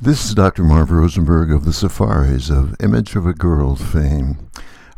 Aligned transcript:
This 0.00 0.26
is 0.26 0.34
Dr. 0.36 0.62
Marv 0.62 0.92
Rosenberg 0.92 1.50
of 1.50 1.64
the 1.64 1.72
Safaris 1.72 2.50
of 2.50 2.76
Image 2.80 3.16
of 3.16 3.26
a 3.26 3.32
Girl 3.32 3.74
fame. 3.74 4.48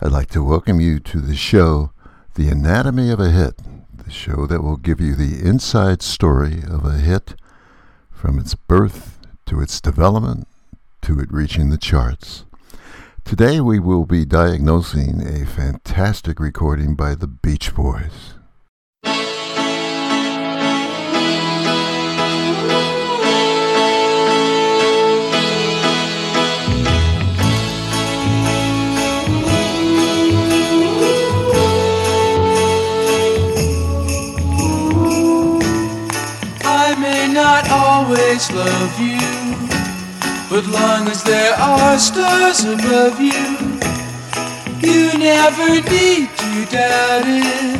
I'd 0.03 0.13
like 0.13 0.29
to 0.33 0.45
welcome 0.45 0.79
you 0.79 1.01
to 1.01 1.23
the 1.23 1.35
show, 1.35 1.93
The 2.35 2.51
Anatomy 2.51 3.11
of 3.11 3.19
a 3.19 3.31
Hit, 3.31 3.55
the 3.97 4.11
show 4.11 4.45
that 4.47 4.63
will 4.63 4.77
give 4.77 5.01
you 5.01 5.15
the 5.15 5.41
inside 5.41 6.03
story 6.03 6.63
of 6.69 6.85
a 6.85 6.99
hit 6.99 7.35
from 8.11 8.39
its 8.39 8.55
birth 8.55 9.19
to 9.47 9.63
its 9.63 9.81
development 9.81 10.47
to 11.01 11.19
it 11.19 11.33
reaching 11.33 11.71
the 11.71 11.79
charts. 11.79 12.45
Today 13.25 13.59
we 13.59 13.79
will 13.79 14.05
be 14.05 14.27
diagnosing 14.27 15.27
a 15.27 15.47
fantastic 15.47 16.39
recording 16.39 16.95
by 16.95 17.15
the 17.15 17.27
Beach 17.27 17.75
Boys. 17.75 18.35
Always 38.11 38.51
love 38.51 38.99
you, 38.99 39.21
but 40.51 40.67
long 40.67 41.07
as 41.07 41.23
there 41.23 41.55
are 41.55 41.97
stars 41.97 42.65
above 42.65 43.21
you, 43.21 43.79
you 44.83 45.17
never 45.17 45.75
need 45.89 46.29
to 46.37 46.67
doubt 46.67 47.23
it. 47.25 47.79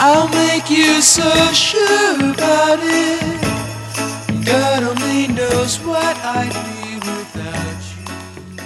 I'll 0.00 0.28
make 0.28 0.70
you 0.70 1.02
so 1.02 1.30
sure 1.52 2.14
about 2.32 2.78
it. 2.80 4.46
God 4.46 4.82
only 4.82 5.26
knows 5.28 5.76
what 5.80 6.16
I'd 6.24 6.54
be 6.64 6.94
without 6.96 7.82
you. 7.98 8.64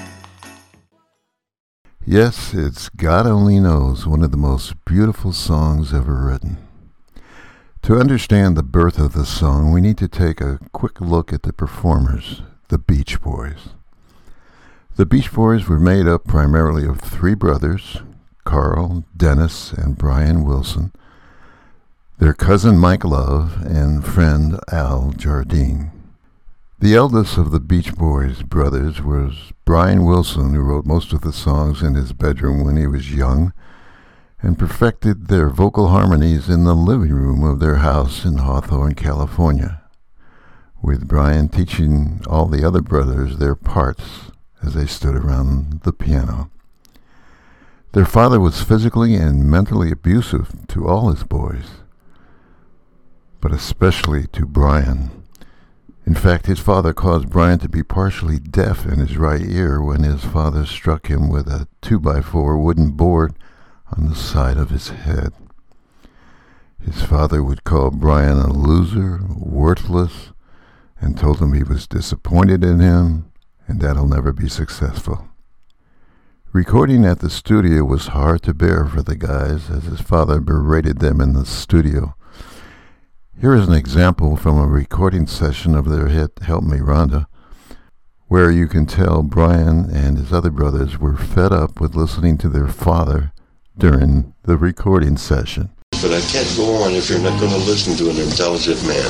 Yes, 2.06 2.54
it's 2.54 2.88
God 2.88 3.26
Only 3.26 3.58
Knows, 3.58 4.06
one 4.06 4.22
of 4.22 4.30
the 4.30 4.36
most 4.36 4.74
beautiful 4.84 5.32
songs 5.32 5.92
ever 5.92 6.14
written. 6.14 6.67
To 7.82 7.98
understand 7.98 8.56
the 8.56 8.62
birth 8.62 8.98
of 8.98 9.14
the 9.14 9.24
song, 9.24 9.72
we 9.72 9.80
need 9.80 9.96
to 9.98 10.08
take 10.08 10.40
a 10.40 10.58
quick 10.72 11.00
look 11.00 11.32
at 11.32 11.44
the 11.44 11.52
performers, 11.52 12.42
the 12.68 12.76
Beach 12.76 13.20
Boys. 13.22 13.70
The 14.96 15.06
Beach 15.06 15.32
Boys 15.32 15.68
were 15.68 15.78
made 15.78 16.06
up 16.06 16.24
primarily 16.24 16.86
of 16.86 17.00
three 17.00 17.34
brothers, 17.34 18.02
Carl, 18.44 19.04
Dennis, 19.16 19.72
and 19.72 19.96
Brian 19.96 20.44
Wilson, 20.44 20.92
their 22.18 22.34
cousin 22.34 22.76
Mike 22.78 23.04
Love, 23.04 23.62
and 23.64 24.04
friend 24.04 24.58
Al 24.70 25.12
Jardine. 25.16 25.90
The 26.80 26.94
eldest 26.94 27.38
of 27.38 27.52
the 27.52 27.60
Beach 27.60 27.94
Boys 27.94 28.42
brothers 28.42 29.00
was 29.00 29.52
Brian 29.64 30.04
Wilson, 30.04 30.52
who 30.52 30.60
wrote 30.60 30.84
most 30.84 31.12
of 31.12 31.22
the 31.22 31.32
songs 31.32 31.80
in 31.82 31.94
his 31.94 32.12
bedroom 32.12 32.64
when 32.64 32.76
he 32.76 32.86
was 32.86 33.14
young 33.14 33.52
and 34.40 34.58
perfected 34.58 35.26
their 35.26 35.48
vocal 35.48 35.88
harmonies 35.88 36.48
in 36.48 36.64
the 36.64 36.74
living 36.74 37.12
room 37.12 37.42
of 37.42 37.58
their 37.58 37.76
house 37.76 38.24
in 38.24 38.38
Hawthorne, 38.38 38.94
California, 38.94 39.82
with 40.80 41.08
Brian 41.08 41.48
teaching 41.48 42.22
all 42.28 42.46
the 42.46 42.64
other 42.64 42.80
brothers 42.80 43.38
their 43.38 43.56
parts 43.56 44.30
as 44.62 44.74
they 44.74 44.86
stood 44.86 45.16
around 45.16 45.80
the 45.82 45.92
piano. 45.92 46.50
Their 47.92 48.04
father 48.04 48.38
was 48.38 48.62
physically 48.62 49.14
and 49.16 49.50
mentally 49.50 49.90
abusive 49.90 50.66
to 50.68 50.86
all 50.86 51.10
his 51.10 51.24
boys, 51.24 51.82
but 53.40 53.52
especially 53.52 54.26
to 54.28 54.46
Brian. 54.46 55.24
In 56.06 56.14
fact, 56.14 56.46
his 56.46 56.60
father 56.60 56.92
caused 56.92 57.30
Brian 57.30 57.58
to 57.58 57.68
be 57.68 57.82
partially 57.82 58.38
deaf 58.38 58.86
in 58.86 58.98
his 58.98 59.16
right 59.16 59.42
ear 59.42 59.82
when 59.82 60.04
his 60.04 60.24
father 60.24 60.64
struck 60.64 61.08
him 61.08 61.28
with 61.28 61.48
a 61.48 61.66
two-by-four 61.82 62.58
wooden 62.58 62.92
board 62.92 63.34
on 63.96 64.08
the 64.08 64.14
side 64.14 64.56
of 64.56 64.70
his 64.70 64.88
head. 64.88 65.32
His 66.80 67.02
father 67.02 67.42
would 67.42 67.64
call 67.64 67.90
Brian 67.90 68.38
a 68.38 68.52
loser, 68.52 69.20
worthless, 69.36 70.32
and 71.00 71.18
told 71.18 71.40
him 71.40 71.52
he 71.52 71.62
was 71.62 71.86
disappointed 71.86 72.64
in 72.64 72.80
him 72.80 73.30
and 73.66 73.80
that 73.80 73.96
he'll 73.96 74.06
never 74.06 74.32
be 74.32 74.48
successful. 74.48 75.28
Recording 76.52 77.04
at 77.04 77.18
the 77.20 77.28
studio 77.28 77.84
was 77.84 78.08
hard 78.08 78.42
to 78.42 78.54
bear 78.54 78.86
for 78.86 79.02
the 79.02 79.16
guys 79.16 79.68
as 79.70 79.84
his 79.84 80.00
father 80.00 80.40
berated 80.40 80.98
them 80.98 81.20
in 81.20 81.34
the 81.34 81.44
studio. 81.44 82.14
Here 83.38 83.54
is 83.54 83.68
an 83.68 83.74
example 83.74 84.36
from 84.36 84.58
a 84.58 84.66
recording 84.66 85.26
session 85.26 85.74
of 85.74 85.88
their 85.88 86.08
hit 86.08 86.38
Help 86.40 86.64
Me 86.64 86.78
Rhonda, 86.78 87.26
where 88.28 88.50
you 88.50 88.66
can 88.66 88.86
tell 88.86 89.22
Brian 89.22 89.90
and 89.90 90.16
his 90.16 90.32
other 90.32 90.50
brothers 90.50 90.98
were 90.98 91.16
fed 91.16 91.52
up 91.52 91.80
with 91.80 91.94
listening 91.94 92.38
to 92.38 92.48
their 92.48 92.68
father 92.68 93.32
during 93.78 94.34
the 94.42 94.56
recording 94.56 95.16
session. 95.16 95.70
But 96.02 96.12
I 96.12 96.20
can't 96.20 96.48
go 96.56 96.82
on 96.82 96.92
if 96.92 97.08
you're 97.08 97.20
not 97.20 97.38
going 97.40 97.52
to 97.52 97.58
listen 97.58 97.96
to 97.96 98.10
an 98.10 98.18
intelligent 98.18 98.82
man. 98.86 99.06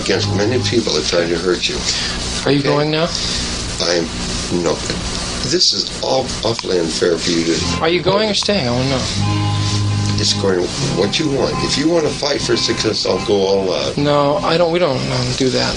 Against 0.00 0.28
many 0.36 0.62
people 0.68 0.92
that 0.92 1.06
try 1.08 1.26
to 1.26 1.38
hurt 1.38 1.68
you. 1.68 1.76
Are 2.44 2.52
you 2.52 2.58
Okay. 2.60 2.68
going 2.68 2.90
now? 2.90 3.06
I'm 3.80 4.04
no. 4.62 4.74
This 5.48 5.72
is 5.72 5.88
all 6.02 6.22
awfully 6.44 6.78
unfair 6.78 7.16
for 7.16 7.30
you 7.30 7.44
to. 7.54 7.80
Are 7.80 7.88
you 7.88 8.02
going 8.02 8.28
or 8.28 8.34
staying? 8.34 8.68
I 8.68 8.70
want 8.72 8.84
to 8.84 8.90
know. 8.90 10.20
It's 10.20 10.34
going 10.42 10.60
what 10.98 11.18
you 11.18 11.30
want. 11.30 11.54
If 11.64 11.78
you 11.78 11.88
want 11.88 12.04
to 12.06 12.12
fight 12.12 12.42
for 12.42 12.56
success, 12.56 13.06
I'll 13.06 13.24
go 13.26 13.34
all 13.46 13.72
out. 13.72 13.96
No, 13.96 14.36
I 14.38 14.58
don't. 14.58 14.72
We 14.72 14.78
don't 14.80 14.98
um, 14.98 15.32
do 15.36 15.48
that. 15.50 15.72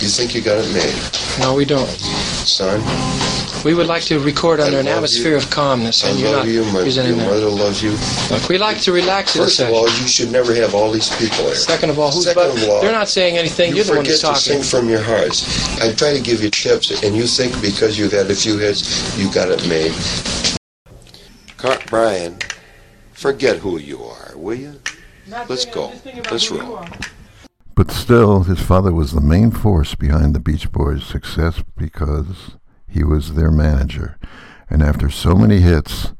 You 0.00 0.08
think 0.08 0.34
you 0.34 0.42
got 0.42 0.58
it 0.64 0.72
made, 0.72 0.94
No, 1.40 1.54
we 1.54 1.64
don't. 1.64 1.88
son? 2.46 2.80
We 3.64 3.74
would 3.74 3.86
like 3.86 4.02
to 4.04 4.20
record 4.20 4.60
under 4.60 4.78
an 4.78 4.86
atmosphere 4.86 5.32
you. 5.32 5.36
of 5.36 5.50
calmness, 5.50 6.04
I 6.04 6.12
you're 6.12 6.30
love 6.30 6.46
not 6.46 6.52
you. 6.52 6.64
My, 6.72 6.80
your 6.82 6.90
that. 6.90 7.16
mother 7.16 7.48
loves 7.50 7.82
you. 7.82 7.96
Look, 8.30 8.48
we 8.48 8.56
like 8.56 8.78
to 8.82 8.92
relax 8.92 9.34
in 9.34 9.42
a 9.42 9.44
First 9.44 9.58
of 9.60 9.66
second. 9.66 9.74
all, 9.76 9.84
you 9.88 10.06
should 10.08 10.30
never 10.30 10.54
have 10.54 10.74
all 10.74 10.90
these 10.92 11.10
people 11.18 11.44
there. 11.44 11.54
Second 11.56 11.90
of 11.90 11.98
all, 11.98 12.10
who's 12.12 12.24
Second 12.24 12.42
but 12.54 12.62
of 12.62 12.68
all, 12.68 12.80
they're 12.80 12.92
not 12.92 13.08
saying 13.08 13.36
anything. 13.36 13.70
You 13.70 13.76
You're 13.76 13.84
the 13.84 13.92
one 13.96 14.04
forget 14.04 14.20
to 14.20 14.36
sing 14.36 14.62
from 14.62 14.88
your 14.88 15.02
hearts. 15.02 15.80
I 15.80 15.92
try 15.92 16.12
to 16.16 16.22
give 16.22 16.42
you 16.42 16.50
tips, 16.50 17.02
and 17.02 17.16
you 17.16 17.26
think 17.26 17.60
because 17.60 17.98
you've 17.98 18.12
had 18.12 18.30
a 18.30 18.34
few 18.34 18.58
hits, 18.58 19.18
you 19.18 19.30
got 19.32 19.48
it 19.50 19.66
made. 19.68 19.92
Car- 21.56 21.80
Brian, 21.88 22.38
forget 23.12 23.56
who 23.58 23.78
you 23.78 24.02
are, 24.04 24.32
will 24.36 24.54
you? 24.54 24.80
Let's 25.48 25.64
go. 25.66 25.92
Let's 26.30 26.50
roll. 26.50 26.86
But 27.74 27.90
still, 27.90 28.44
his 28.44 28.60
father 28.60 28.92
was 28.92 29.12
the 29.12 29.20
main 29.20 29.50
force 29.50 29.94
behind 29.94 30.34
the 30.34 30.40
Beach 30.40 30.70
Boys' 30.72 31.04
success 31.04 31.62
because 31.76 32.56
he 32.88 33.04
was 33.04 33.34
their 33.34 33.50
manager. 33.50 34.16
And 34.70 34.82
after 34.82 35.10
so 35.10 35.34
many 35.34 35.60
hits, 35.60 36.12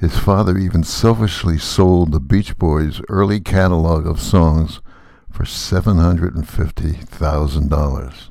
his 0.00 0.18
father 0.18 0.56
even 0.56 0.84
selfishly 0.84 1.58
sold 1.58 2.12
the 2.12 2.20
Beach 2.20 2.56
Boys' 2.56 3.02
early 3.08 3.40
catalog 3.40 4.06
of 4.06 4.20
songs 4.20 4.80
for 5.30 5.42
$750,000. 5.44 8.28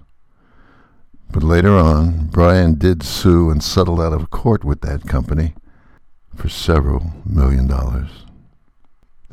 But 1.29 1.44
later 1.44 1.78
on, 1.78 2.28
Brian 2.28 2.75
did 2.75 3.03
sue 3.03 3.50
and 3.50 3.62
settled 3.62 4.00
out 4.00 4.13
of 4.13 4.29
court 4.29 4.63
with 4.63 4.79
that 4.81 5.07
company 5.07 5.56
for 6.35 6.47
several 6.47 7.12
million 7.25 7.67
dollars. 7.67 8.27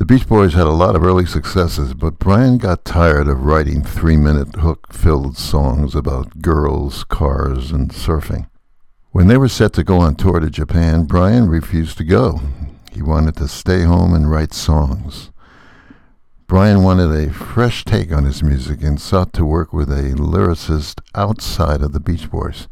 The 0.05 0.13
Beach 0.13 0.27
Boys 0.27 0.53
had 0.53 0.67
a 0.67 0.69
lot 0.69 0.95
of 0.95 1.03
early 1.03 1.25
successes, 1.25 1.95
but 1.95 2.19
Brian 2.19 2.59
got 2.59 2.85
tired 2.85 3.27
of 3.27 3.43
writing 3.43 3.81
three 3.81 4.17
minute 4.17 4.57
hook 4.57 4.93
filled 4.93 5.35
songs 5.35 5.95
about 5.95 6.43
girls, 6.43 7.03
cars, 7.03 7.71
and 7.71 7.89
surfing. 7.89 8.47
When 9.13 9.25
they 9.25 9.37
were 9.37 9.47
set 9.47 9.73
to 9.73 9.83
go 9.83 9.97
on 9.97 10.13
tour 10.13 10.39
to 10.39 10.51
Japan, 10.51 11.05
Brian 11.05 11.49
refused 11.49 11.97
to 11.97 12.03
go. 12.03 12.39
He 12.91 13.01
wanted 13.01 13.35
to 13.37 13.47
stay 13.47 13.81
home 13.81 14.13
and 14.13 14.29
write 14.29 14.53
songs. 14.53 15.31
Brian 16.45 16.83
wanted 16.83 17.09
a 17.09 17.33
fresh 17.33 17.83
take 17.83 18.11
on 18.11 18.25
his 18.25 18.43
music 18.43 18.83
and 18.83 19.01
sought 19.01 19.33
to 19.33 19.43
work 19.43 19.73
with 19.73 19.89
a 19.89 20.13
lyricist 20.13 21.01
outside 21.15 21.81
of 21.81 21.93
the 21.93 21.99
Beach 21.99 22.29
Boys. 22.29 22.67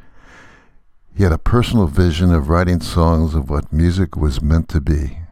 He 1.18 1.24
had 1.24 1.32
a 1.32 1.40
personal 1.40 1.88
vision 1.88 2.32
of 2.32 2.50
writing 2.50 2.80
songs 2.80 3.34
of 3.34 3.50
what 3.50 3.74
music 3.74 4.16
was 4.16 4.40
meant 4.40 4.70
to 4.70 4.80
be. 4.80 5.23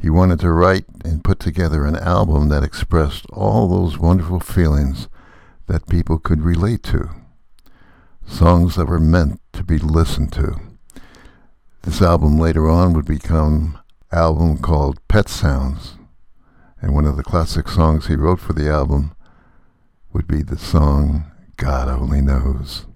He 0.00 0.10
wanted 0.10 0.40
to 0.40 0.52
write 0.52 0.84
and 1.04 1.24
put 1.24 1.40
together 1.40 1.84
an 1.84 1.96
album 1.96 2.48
that 2.48 2.62
expressed 2.62 3.26
all 3.32 3.68
those 3.68 3.98
wonderful 3.98 4.40
feelings 4.40 5.08
that 5.66 5.88
people 5.88 6.18
could 6.18 6.42
relate 6.42 6.82
to. 6.84 7.10
Songs 8.26 8.76
that 8.76 8.88
were 8.88 9.00
meant 9.00 9.40
to 9.52 9.64
be 9.64 9.78
listened 9.78 10.32
to. 10.32 10.60
This 11.82 12.02
album 12.02 12.38
later 12.38 12.68
on 12.68 12.92
would 12.92 13.06
become 13.06 13.78
album 14.12 14.58
called 14.58 15.00
Pet 15.08 15.28
Sounds. 15.28 15.96
And 16.80 16.94
one 16.94 17.06
of 17.06 17.16
the 17.16 17.22
classic 17.22 17.68
songs 17.68 18.06
he 18.06 18.16
wrote 18.16 18.40
for 18.40 18.52
the 18.52 18.68
album 18.68 19.14
would 20.12 20.26
be 20.26 20.42
the 20.42 20.58
song 20.58 21.24
God 21.56 21.88
Only 21.88 22.20
Knows. 22.20 22.86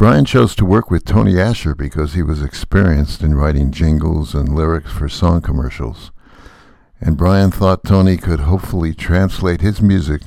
Brian 0.00 0.24
chose 0.24 0.54
to 0.54 0.64
work 0.64 0.90
with 0.90 1.04
Tony 1.04 1.38
Asher 1.38 1.74
because 1.74 2.14
he 2.14 2.22
was 2.22 2.42
experienced 2.42 3.20
in 3.20 3.34
writing 3.34 3.70
jingles 3.70 4.34
and 4.34 4.54
lyrics 4.54 4.90
for 4.90 5.10
song 5.10 5.42
commercials. 5.42 6.10
And 7.02 7.18
Brian 7.18 7.50
thought 7.50 7.84
Tony 7.84 8.16
could 8.16 8.40
hopefully 8.40 8.94
translate 8.94 9.60
his 9.60 9.82
music 9.82 10.22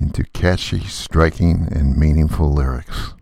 into 0.00 0.24
catchy, 0.24 0.80
striking, 0.84 1.68
and 1.70 1.98
meaningful 1.98 2.54
lyrics. 2.54 3.12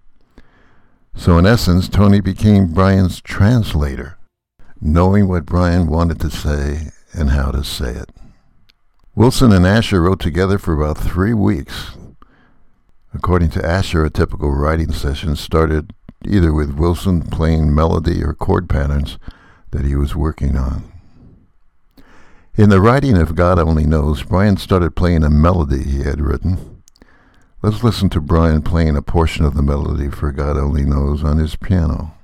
So 1.16 1.38
in 1.38 1.44
essence, 1.44 1.88
Tony 1.88 2.20
became 2.20 2.72
Brian's 2.72 3.20
translator, 3.20 4.16
knowing 4.80 5.26
what 5.26 5.44
Brian 5.44 5.88
wanted 5.88 6.20
to 6.20 6.30
say 6.30 6.92
and 7.14 7.30
how 7.30 7.50
to 7.50 7.64
say 7.64 7.94
it. 7.94 8.10
Wilson 9.16 9.50
and 9.50 9.66
Asher 9.66 10.02
wrote 10.02 10.20
together 10.20 10.56
for 10.56 10.72
about 10.72 10.98
three 10.98 11.34
weeks. 11.34 11.96
According 13.12 13.50
to 13.50 13.66
Asher, 13.66 14.04
a 14.04 14.10
typical 14.10 14.50
writing 14.50 14.92
session 14.92 15.34
started 15.34 15.92
either 16.24 16.52
with 16.52 16.74
Wilson 16.78 17.22
playing 17.22 17.74
melody 17.74 18.22
or 18.22 18.34
chord 18.34 18.68
patterns 18.68 19.18
that 19.72 19.84
he 19.84 19.96
was 19.96 20.14
working 20.14 20.56
on. 20.56 20.92
In 22.54 22.68
the 22.68 22.80
writing 22.80 23.16
of 23.16 23.34
God 23.34 23.58
Only 23.58 23.84
Knows, 23.84 24.22
Brian 24.22 24.56
started 24.56 24.94
playing 24.94 25.24
a 25.24 25.30
melody 25.30 25.82
he 25.82 26.02
had 26.02 26.20
written. 26.20 26.82
Let's 27.62 27.82
listen 27.82 28.10
to 28.10 28.20
Brian 28.20 28.62
playing 28.62 28.96
a 28.96 29.02
portion 29.02 29.44
of 29.44 29.54
the 29.54 29.62
melody 29.62 30.08
for 30.08 30.30
God 30.30 30.56
Only 30.56 30.84
Knows 30.84 31.24
on 31.24 31.38
his 31.38 31.56
piano. 31.56 32.14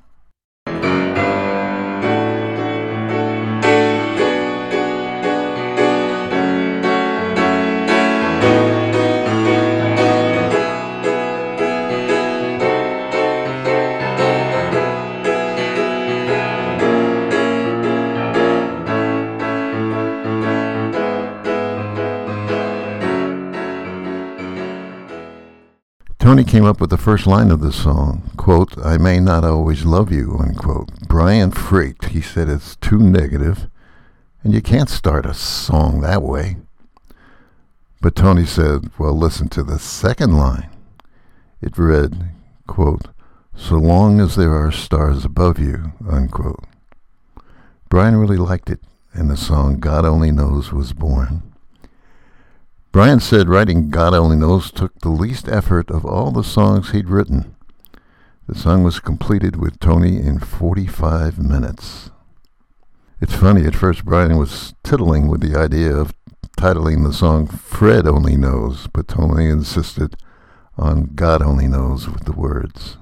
Tony 26.26 26.42
came 26.42 26.64
up 26.64 26.80
with 26.80 26.90
the 26.90 26.98
first 26.98 27.24
line 27.28 27.52
of 27.52 27.60
the 27.60 27.70
song, 27.70 28.32
quote, 28.36 28.76
I 28.84 28.98
may 28.98 29.20
not 29.20 29.44
always 29.44 29.84
love 29.84 30.10
you, 30.10 30.36
unquote. 30.40 30.90
Brian 31.06 31.52
freaked. 31.52 32.06
He 32.06 32.20
said 32.20 32.48
it's 32.48 32.74
too 32.74 32.98
negative, 32.98 33.68
and 34.42 34.52
you 34.52 34.60
can't 34.60 34.90
start 34.90 35.24
a 35.24 35.34
song 35.34 36.00
that 36.00 36.24
way. 36.24 36.56
But 38.00 38.16
Tony 38.16 38.44
said, 38.44 38.90
well, 38.98 39.16
listen 39.16 39.48
to 39.50 39.62
the 39.62 39.78
second 39.78 40.36
line. 40.36 40.68
It 41.62 41.78
read, 41.78 42.30
quote, 42.66 43.06
so 43.54 43.76
long 43.76 44.18
as 44.18 44.34
there 44.34 44.52
are 44.52 44.72
stars 44.72 45.24
above 45.24 45.60
you, 45.60 45.92
unquote. 46.10 46.64
Brian 47.88 48.16
really 48.16 48.36
liked 48.36 48.68
it, 48.68 48.80
and 49.12 49.30
the 49.30 49.36
song 49.36 49.78
God 49.78 50.04
Only 50.04 50.32
Knows 50.32 50.72
was 50.72 50.92
born. 50.92 51.54
Brian 52.96 53.20
said 53.20 53.50
writing 53.50 53.90
God 53.90 54.14
Only 54.14 54.36
Knows 54.36 54.70
took 54.70 54.98
the 55.00 55.10
least 55.10 55.50
effort 55.50 55.90
of 55.90 56.06
all 56.06 56.30
the 56.30 56.42
songs 56.42 56.92
he'd 56.92 57.10
written. 57.10 57.54
The 58.48 58.54
song 58.54 58.84
was 58.84 59.00
completed 59.00 59.56
with 59.56 59.78
Tony 59.80 60.16
in 60.16 60.38
45 60.38 61.38
minutes. 61.38 62.10
It's 63.20 63.34
funny, 63.34 63.66
at 63.66 63.76
first 63.76 64.06
Brian 64.06 64.38
was 64.38 64.72
tittling 64.82 65.28
with 65.28 65.42
the 65.42 65.60
idea 65.60 65.94
of 65.94 66.14
titling 66.56 67.04
the 67.04 67.12
song 67.12 67.46
Fred 67.46 68.06
Only 68.06 68.34
Knows, 68.34 68.86
but 68.86 69.08
Tony 69.08 69.50
insisted 69.50 70.16
on 70.78 71.10
God 71.14 71.42
Only 71.42 71.68
Knows 71.68 72.08
with 72.08 72.24
the 72.24 72.32
words. 72.32 72.96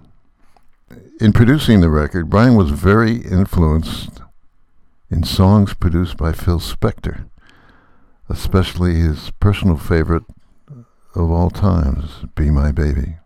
In 1.20 1.32
producing 1.32 1.82
the 1.82 1.88
record, 1.88 2.28
Brian 2.28 2.56
was 2.56 2.70
very 2.70 3.18
influenced 3.18 4.22
in 5.08 5.22
songs 5.22 5.72
produced 5.72 6.16
by 6.16 6.32
Phil 6.32 6.58
Spector 6.58 7.26
especially 8.28 8.94
his 8.94 9.30
personal 9.40 9.76
favorite 9.76 10.24
of 11.14 11.30
all 11.30 11.50
times, 11.50 12.24
Be 12.34 12.50
My 12.50 12.72
Baby. 12.72 13.18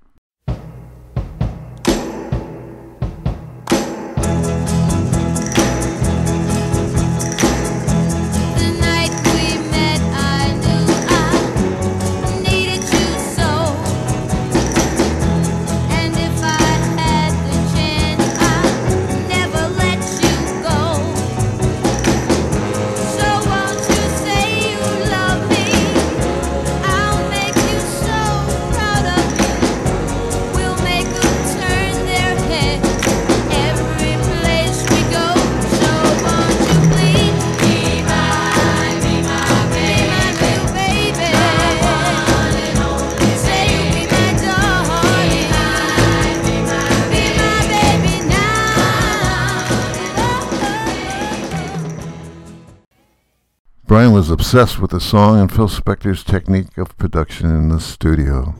Brian 53.99 54.13
was 54.13 54.31
obsessed 54.31 54.79
with 54.79 54.93
the 54.93 55.01
song 55.01 55.41
and 55.41 55.51
Phil 55.51 55.67
Spector's 55.67 56.23
technique 56.23 56.79
of 56.79 56.97
production 56.99 57.51
in 57.51 57.69
the 57.69 57.81
studio. 57.81 58.55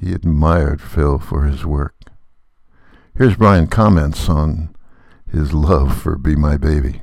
He 0.00 0.14
admired 0.14 0.80
Phil 0.80 1.18
for 1.18 1.44
his 1.44 1.66
work. 1.66 1.94
Here's 3.14 3.36
Brian 3.36 3.66
comments 3.66 4.30
on 4.30 4.74
his 5.30 5.52
love 5.52 5.94
for 6.00 6.16
Be 6.16 6.36
My 6.36 6.56
Baby. 6.56 7.02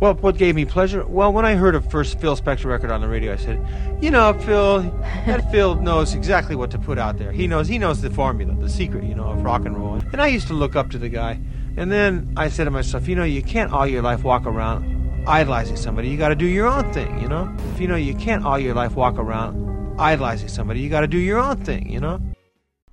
Well, 0.00 0.14
what 0.14 0.38
gave 0.38 0.54
me 0.54 0.64
pleasure? 0.64 1.04
Well, 1.06 1.34
when 1.34 1.44
I 1.44 1.54
heard 1.54 1.74
a 1.74 1.82
first 1.82 2.18
Phil 2.18 2.34
Spector 2.34 2.64
record 2.64 2.90
on 2.90 3.02
the 3.02 3.08
radio, 3.08 3.34
I 3.34 3.36
said, 3.36 3.62
"You 4.00 4.10
know, 4.10 4.32
Phil, 4.32 4.80
that 5.26 5.50
Phil 5.52 5.74
knows 5.74 6.14
exactly 6.14 6.56
what 6.56 6.70
to 6.70 6.78
put 6.78 6.96
out 6.96 7.18
there. 7.18 7.30
He 7.30 7.46
knows, 7.46 7.68
he 7.68 7.76
knows 7.76 8.00
the 8.00 8.08
formula, 8.08 8.54
the 8.54 8.70
secret, 8.70 9.04
you 9.04 9.14
know, 9.14 9.26
of 9.26 9.44
rock 9.44 9.66
and 9.66 9.76
roll." 9.76 10.00
And 10.12 10.22
I 10.22 10.28
used 10.28 10.46
to 10.46 10.54
look 10.54 10.76
up 10.76 10.88
to 10.92 10.98
the 10.98 11.10
guy, 11.10 11.40
and 11.76 11.92
then 11.92 12.32
I 12.38 12.48
said 12.48 12.64
to 12.64 12.70
myself, 12.70 13.06
"You 13.06 13.16
know, 13.16 13.24
you 13.24 13.42
can't 13.42 13.70
all 13.70 13.86
your 13.86 14.00
life 14.00 14.24
walk 14.24 14.46
around 14.46 14.97
idolizing 15.28 15.76
somebody. 15.76 16.08
You 16.08 16.16
got 16.16 16.30
to 16.30 16.34
do 16.34 16.46
your 16.46 16.66
own 16.66 16.90
thing, 16.92 17.20
you 17.20 17.28
know? 17.28 17.54
If 17.74 17.80
you 17.80 17.86
know 17.86 17.96
you 17.96 18.14
can't 18.14 18.44
all 18.44 18.58
your 18.58 18.74
life 18.74 18.94
walk 18.94 19.18
around 19.18 20.00
idolizing 20.00 20.48
somebody, 20.48 20.80
you 20.80 20.88
got 20.88 21.02
to 21.02 21.06
do 21.06 21.18
your 21.18 21.38
own 21.38 21.58
thing, 21.58 21.90
you 21.90 22.00
know? 22.00 22.20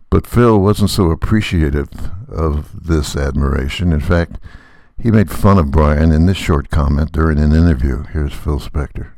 But 0.09 0.27
Phil 0.27 0.59
wasn't 0.59 0.89
so 0.89 1.11
appreciative 1.11 1.89
of 2.29 2.87
this 2.87 3.15
admiration. 3.15 3.91
In 3.91 4.01
fact, 4.01 4.39
he 5.01 5.11
made 5.11 5.31
fun 5.31 5.57
of 5.57 5.71
Brian 5.71 6.11
in 6.11 6.25
this 6.25 6.37
short 6.37 6.69
comment 6.69 7.11
during 7.11 7.39
an 7.39 7.53
interview. 7.53 8.03
Here's 8.03 8.33
Phil 8.33 8.59
Spector. 8.59 9.11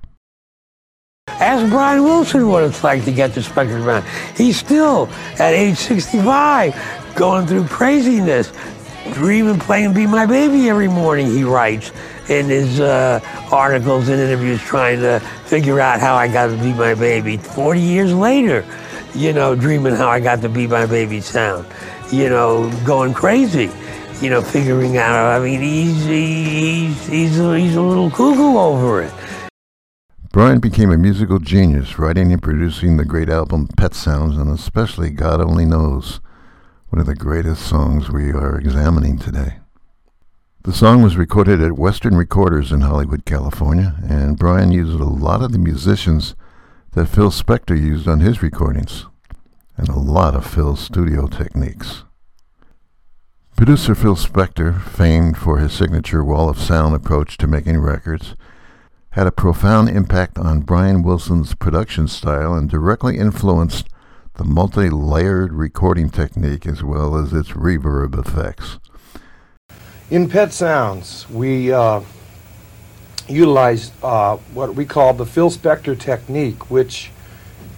Ask 1.27 1.69
Brian 1.69 2.03
Wilson 2.03 2.47
what 2.47 2.63
it's 2.63 2.83
like 2.83 3.03
to 3.05 3.11
get 3.11 3.33
the 3.33 3.41
Spector 3.41 3.83
around. 3.85 4.05
He's 4.35 4.57
still, 4.57 5.07
at 5.39 5.53
age 5.53 5.77
65, 5.77 7.13
going 7.15 7.45
through 7.45 7.65
craziness, 7.65 8.51
dreaming 9.13 9.59
playing 9.59 9.93
Be 9.93 10.07
My 10.07 10.25
Baby 10.25 10.69
every 10.69 10.87
morning, 10.87 11.27
he 11.27 11.43
writes 11.43 11.91
in 12.29 12.47
his 12.47 12.79
uh, 12.79 13.19
articles 13.51 14.09
and 14.09 14.19
interviews 14.19 14.61
trying 14.61 14.99
to 14.99 15.19
figure 15.45 15.79
out 15.79 15.99
how 15.99 16.15
I 16.15 16.27
got 16.27 16.47
to 16.47 16.57
be 16.57 16.73
my 16.73 16.93
baby. 16.93 17.37
40 17.37 17.79
years 17.79 18.13
later, 18.13 18.65
you 19.15 19.33
know, 19.33 19.55
dreaming 19.55 19.95
how 19.95 20.09
I 20.09 20.19
got 20.19 20.41
to 20.41 20.49
be 20.49 20.67
my 20.67 20.85
baby 20.85 21.21
sound, 21.21 21.65
you 22.11 22.29
know, 22.29 22.69
going 22.85 23.13
crazy, 23.13 23.71
you 24.21 24.29
know, 24.29 24.41
figuring 24.41 24.97
out. 24.97 25.15
I 25.15 25.43
mean, 25.43 25.61
he's, 25.61 26.05
he's, 26.05 27.07
he's, 27.07 27.39
a, 27.39 27.57
he's 27.57 27.75
a 27.75 27.81
little 27.81 28.09
cuckoo 28.09 28.57
over 28.57 29.01
it. 29.01 29.13
Brian 30.31 30.59
became 30.59 30.91
a 30.91 30.97
musical 30.97 31.39
genius, 31.39 31.97
writing 31.97 32.31
and 32.31 32.41
producing 32.41 32.97
the 32.97 33.05
great 33.05 33.29
album 33.29 33.67
Pet 33.75 33.95
Sounds 33.95 34.37
and 34.37 34.51
especially 34.51 35.09
God 35.09 35.41
Only 35.41 35.65
Knows, 35.65 36.19
one 36.89 36.99
of 36.99 37.07
the 37.07 37.15
greatest 37.15 37.65
songs 37.65 38.11
we 38.11 38.31
are 38.31 38.59
examining 38.59 39.17
today. 39.17 39.57
The 40.67 40.73
song 40.73 41.01
was 41.01 41.15
recorded 41.15 41.61
at 41.61 41.77
Western 41.77 42.17
Recorders 42.17 42.73
in 42.73 42.81
Hollywood, 42.81 43.23
California, 43.23 43.95
and 44.03 44.37
Brian 44.37 44.69
used 44.69 44.99
a 44.99 45.05
lot 45.05 45.41
of 45.41 45.53
the 45.53 45.57
musicians 45.57 46.35
that 46.91 47.05
Phil 47.05 47.31
Spector 47.31 47.81
used 47.81 48.05
on 48.05 48.19
his 48.19 48.43
recordings, 48.43 49.05
and 49.77 49.87
a 49.87 49.97
lot 49.97 50.35
of 50.35 50.45
Phil's 50.45 50.81
studio 50.81 51.27
techniques. 51.27 52.03
Producer 53.55 53.95
Phil 53.95 54.17
Spector, 54.17 54.81
famed 54.81 55.37
for 55.37 55.59
his 55.59 55.71
signature 55.71 56.21
wall 56.21 56.49
of 56.49 56.59
sound 56.59 56.93
approach 56.93 57.37
to 57.37 57.47
making 57.47 57.79
records, 57.79 58.35
had 59.11 59.25
a 59.25 59.31
profound 59.31 59.87
impact 59.87 60.37
on 60.37 60.59
Brian 60.59 61.01
Wilson's 61.01 61.55
production 61.55 62.09
style 62.09 62.53
and 62.53 62.69
directly 62.69 63.17
influenced 63.17 63.87
the 64.33 64.43
multi-layered 64.43 65.53
recording 65.53 66.09
technique 66.09 66.67
as 66.67 66.83
well 66.83 67.15
as 67.15 67.31
its 67.31 67.51
reverb 67.51 68.19
effects. 68.19 68.79
In 70.09 70.29
Pet 70.29 70.53
Sounds, 70.53 71.29
we 71.29 71.73
uh, 71.73 71.99
utilize 73.27 73.91
uh, 74.01 74.37
what 74.53 74.73
we 74.73 74.85
call 74.85 75.13
the 75.13 75.25
Phil 75.25 75.49
Spector 75.49 75.99
technique, 75.99 76.71
which 76.71 77.11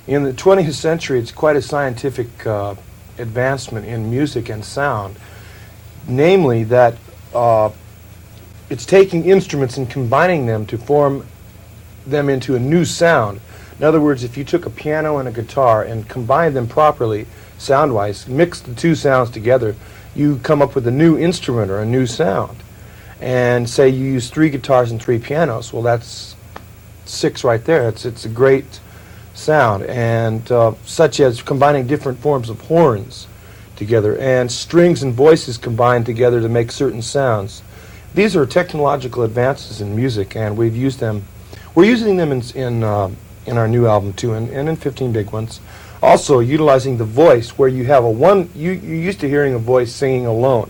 In 0.05 0.23
the 0.23 0.33
20th 0.33 0.73
century, 0.73 1.19
it's 1.19 1.31
quite 1.31 1.55
a 1.55 1.61
scientific 1.61 2.45
uh, 2.45 2.75
advancement 3.17 3.87
in 3.87 4.11
music 4.11 4.49
and 4.49 4.63
sound, 4.63 5.17
namely 6.07 6.63
that 6.65 6.97
uh, 7.33 7.71
it's 8.69 8.85
taking 8.85 9.25
instruments 9.25 9.77
and 9.77 9.89
combining 9.89 10.45
them 10.45 10.67
to 10.67 10.77
form 10.77 11.25
them 12.05 12.29
into 12.29 12.55
a 12.55 12.59
new 12.59 12.85
sound. 12.85 13.41
In 13.79 13.83
other 13.85 14.01
words, 14.01 14.23
if 14.23 14.37
you 14.37 14.43
took 14.43 14.67
a 14.67 14.69
piano 14.69 15.17
and 15.17 15.27
a 15.27 15.31
guitar 15.31 15.83
and 15.83 16.07
combined 16.07 16.55
them 16.55 16.67
properly, 16.67 17.25
sound-wise, 17.57 18.27
mixed 18.27 18.65
the 18.65 18.75
two 18.75 18.93
sounds 18.93 19.31
together, 19.31 19.75
you 20.19 20.37
come 20.39 20.61
up 20.61 20.75
with 20.75 20.85
a 20.85 20.91
new 20.91 21.17
instrument 21.17 21.71
or 21.71 21.79
a 21.79 21.85
new 21.85 22.05
sound. 22.05 22.57
And 23.21 23.69
say 23.69 23.89
you 23.89 24.05
use 24.05 24.29
three 24.29 24.49
guitars 24.49 24.91
and 24.91 25.01
three 25.01 25.17
pianos, 25.17 25.73
well, 25.73 25.81
that's 25.81 26.35
six 27.05 27.43
right 27.43 27.63
there. 27.63 27.89
It's 27.89 28.05
it's 28.05 28.25
a 28.25 28.29
great 28.29 28.79
sound, 29.33 29.83
and 29.83 30.49
uh, 30.51 30.73
such 30.85 31.19
as 31.19 31.41
combining 31.41 31.87
different 31.87 32.19
forms 32.19 32.49
of 32.49 32.61
horns 32.61 33.27
together 33.75 34.17
and 34.17 34.51
strings 34.51 35.03
and 35.03 35.13
voices 35.13 35.57
combined 35.57 36.05
together 36.05 36.41
to 36.41 36.49
make 36.49 36.71
certain 36.71 37.01
sounds. 37.01 37.61
These 38.13 38.35
are 38.35 38.45
technological 38.45 39.23
advances 39.23 39.81
in 39.81 39.95
music, 39.95 40.35
and 40.35 40.57
we've 40.57 40.75
used 40.75 40.99
them. 40.99 41.23
We're 41.75 41.85
using 41.85 42.17
them 42.17 42.31
in 42.31 42.41
in, 42.55 42.83
uh, 42.83 43.11
in 43.45 43.57
our 43.57 43.67
new 43.67 43.87
album 43.87 44.13
too, 44.13 44.33
and, 44.33 44.49
and 44.49 44.69
in 44.69 44.75
15 44.75 45.11
Big 45.11 45.31
Ones. 45.31 45.59
Also, 46.01 46.39
utilizing 46.39 46.97
the 46.97 47.05
voice, 47.05 47.57
where 47.57 47.67
you 47.69 47.85
have 47.85 48.03
a 48.03 48.09
one. 48.09 48.49
You 48.55 48.71
you're 48.71 48.95
used 48.95 49.19
to 49.19 49.29
hearing 49.29 49.53
a 49.53 49.59
voice 49.59 49.93
singing 49.93 50.25
alone. 50.25 50.69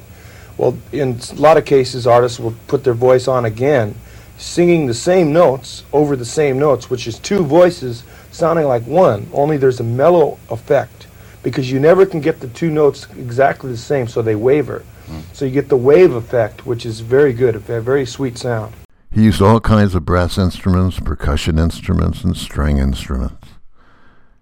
Well, 0.58 0.78
in 0.92 1.20
a 1.32 1.36
lot 1.36 1.58
of 1.58 1.66
cases, 1.66 2.08
artists 2.08 2.40
will 2.40 2.56
put 2.68 2.84
their 2.84 2.94
voice 2.94 3.28
on 3.28 3.46
again, 3.46 3.96
singing 4.38 4.88
the 4.88 4.94
same 4.94 5.32
notes 5.32 5.84
over 5.94 6.16
the 6.16 6.26
same 6.26 6.60
notes, 6.60 6.90
which 6.90 7.08
is 7.08 7.20
two 7.20 7.46
voices 7.46 8.04
sounding 8.32 8.66
like 8.66 8.86
one. 8.86 9.30
Only 9.34 9.58
there's 9.58 9.80
a 9.80 9.84
mellow 9.84 10.40
effect 10.50 11.08
because 11.44 11.72
you 11.72 11.80
never 11.80 12.06
can 12.06 12.20
get 12.20 12.40
the 12.40 12.48
two 12.50 12.70
notes 12.70 13.08
exactly 13.18 13.72
the 13.72 13.78
same, 13.78 14.08
so 14.08 14.22
they 14.22 14.36
waver. 14.36 14.84
Hmm. 15.08 15.20
So 15.34 15.46
you 15.46 15.52
get 15.52 15.70
the 15.70 15.78
wave 15.78 16.14
effect, 16.14 16.66
which 16.66 16.86
is 16.86 17.00
very 17.00 17.34
good, 17.34 17.56
a 17.56 17.60
very 17.60 18.06
sweet 18.06 18.38
sound. 18.38 18.74
He 19.12 19.24
used 19.24 19.42
all 19.42 19.60
kinds 19.60 19.96
of 19.96 20.06
brass 20.06 20.38
instruments, 20.38 21.00
percussion 21.00 21.58
instruments, 21.58 22.24
and 22.24 22.38
string 22.38 22.78
instruments. 22.78 23.48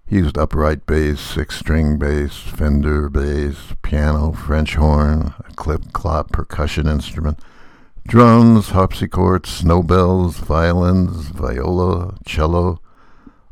He 0.09 0.15
used 0.15 0.37
upright 0.37 0.85
bass, 0.85 1.19
six-string 1.19 1.97
bass, 1.97 2.37
Fender 2.37 3.09
bass, 3.09 3.73
piano, 3.81 4.31
French 4.31 4.75
horn, 4.75 5.33
a 5.39 5.53
clip-clop 5.55 6.31
percussion 6.31 6.87
instrument, 6.87 7.39
drums, 8.07 8.69
harpsichords, 8.69 9.49
snowbells, 9.49 10.37
violins, 10.37 11.27
viola, 11.27 12.17
cello, 12.25 12.79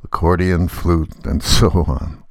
accordion, 0.01 0.69
flute, 0.69 1.25
and 1.25 1.43
so 1.43 1.67
on. 1.87 2.23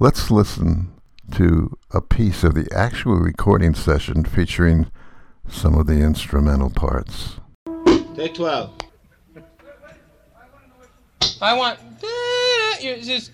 Let's 0.00 0.32
listen 0.32 0.92
to 1.36 1.78
a 1.92 2.00
piece 2.00 2.42
of 2.42 2.54
the 2.54 2.66
actual 2.74 3.20
recording 3.20 3.74
session 3.74 4.24
featuring 4.24 4.90
some 5.48 5.74
of 5.78 5.86
the 5.86 6.00
instrumental 6.00 6.70
parts. 6.70 7.38
Take 8.16 8.34
12. 8.34 8.72
I 11.40 11.54
want. 11.54 11.78
It's 12.86 13.06
just- 13.06 13.30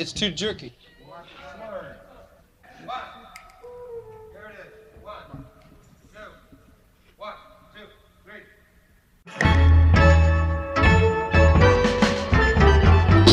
It's 0.00 0.12
too 0.12 0.30
jerky. 0.32 0.74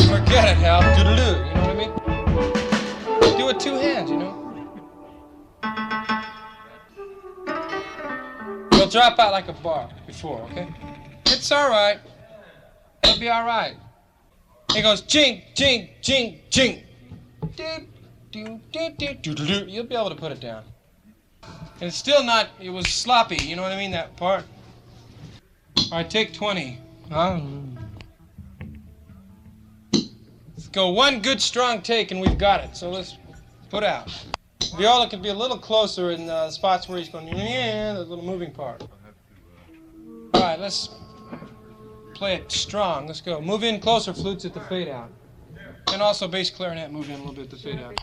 Forget 0.08 0.48
it, 0.48 0.56
Hal. 0.58 0.82
Doodaloo. 0.94 1.48
You 1.48 1.54
know 1.54 1.60
what 1.62 1.70
I 1.70 1.74
mean? 1.74 3.38
Do 3.38 3.48
it 3.48 3.58
two 3.60 3.74
hands, 3.74 4.10
you 4.10 4.16
know? 4.16 4.42
We'll 8.72 8.88
drop 8.88 9.18
out 9.18 9.32
like 9.32 9.48
a 9.48 9.52
bar 9.54 9.88
before, 10.06 10.40
okay? 10.50 10.68
It's 11.26 11.50
alright. 11.50 11.98
It'll 13.02 13.18
be 13.18 13.30
alright. 13.30 13.76
He 14.76 14.82
goes 14.82 15.00
ching 15.00 15.40
ching 15.54 15.88
doot, 17.56 19.22
doodaloo. 19.22 19.72
You'll 19.72 19.84
be 19.84 19.94
able 19.94 20.10
to 20.10 20.14
put 20.14 20.32
it 20.32 20.40
down. 20.40 20.64
And 21.42 21.88
it's 21.88 21.96
still 21.96 22.22
not, 22.22 22.48
it 22.60 22.68
was 22.68 22.86
sloppy, 22.86 23.42
you 23.42 23.56
know 23.56 23.62
what 23.62 23.72
I 23.72 23.78
mean, 23.78 23.90
that 23.92 24.14
part? 24.18 24.44
Alright, 25.90 26.10
take 26.10 26.34
20. 26.34 26.78
Um, 27.10 27.78
Let's 29.94 30.68
go 30.68 30.90
one 30.90 31.22
good 31.22 31.40
strong 31.40 31.80
take 31.80 32.10
and 32.10 32.20
we've 32.20 32.36
got 32.36 32.62
it. 32.62 32.76
So 32.76 32.90
let's 32.90 33.16
put 33.70 33.82
out. 33.82 34.12
Viola 34.76 35.08
could 35.08 35.22
be 35.22 35.30
a 35.30 35.34
little 35.34 35.56
closer 35.56 36.10
in 36.10 36.28
uh, 36.28 36.50
spots 36.50 36.86
where 36.86 36.98
he's 36.98 37.08
going, 37.08 37.28
yeah, 37.28 37.94
the 37.94 38.00
little 38.00 38.24
moving 38.24 38.52
part. 38.52 38.82
All 40.34 40.40
right, 40.42 40.60
let's 40.60 40.90
play 42.16 42.34
it 42.34 42.50
strong. 42.50 43.06
Let's 43.06 43.20
go. 43.20 43.40
Move 43.40 43.62
in 43.62 43.80
closer, 43.80 44.12
flutes 44.12 44.44
at 44.44 44.54
the 44.54 44.60
fade 44.60 44.88
out. 44.88 45.10
And 45.92 46.02
also 46.02 46.26
bass 46.26 46.50
clarinet, 46.50 46.90
move 46.90 47.08
in 47.08 47.14
a 47.14 47.18
little 47.18 47.34
bit 47.34 47.44
at 47.44 47.50
the 47.50 47.56
fade 47.56 47.78
out. 47.80 48.00